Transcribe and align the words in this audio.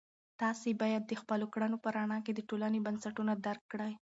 تاسې 0.41 0.69
باید 0.81 1.03
د 1.05 1.13
خپلو 1.21 1.45
کړنو 1.53 1.77
په 1.83 1.89
رڼا 1.95 2.17
کې 2.25 2.31
د 2.35 2.39
ټولنې 2.49 2.79
بنسټونه 2.85 3.33
درک 3.45 3.63
کړئ. 3.71 3.93